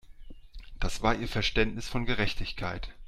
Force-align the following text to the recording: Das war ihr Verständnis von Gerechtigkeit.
Das 0.79 1.03
war 1.03 1.13
ihr 1.13 1.27
Verständnis 1.27 1.87
von 1.87 2.07
Gerechtigkeit. 2.07 2.91